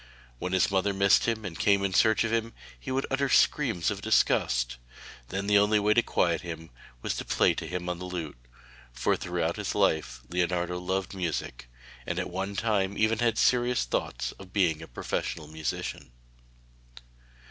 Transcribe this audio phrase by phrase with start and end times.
[0.39, 3.91] When his mother missed him and came in search of him, he would utter screams
[3.91, 4.77] of disgust.
[5.29, 6.71] Then the only way to quiet him
[7.03, 8.35] was to play to him on the lute;
[8.91, 11.69] for throughout his life Leonardo loved music,
[12.07, 16.09] and at one time even had serious thoughts of being a professional musician.